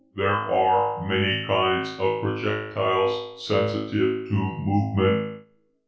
[0.15, 3.91] There are many kinds of projectiles sensitive
[4.29, 5.43] to movement.